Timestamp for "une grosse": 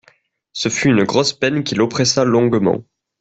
0.89-1.33